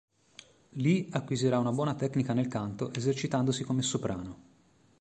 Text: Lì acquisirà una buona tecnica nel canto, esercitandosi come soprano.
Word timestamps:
Lì 0.81 1.07
acquisirà 1.11 1.59
una 1.59 1.71
buona 1.71 1.93
tecnica 1.93 2.33
nel 2.33 2.47
canto, 2.47 2.91
esercitandosi 2.91 3.63
come 3.63 3.83
soprano. 3.83 4.39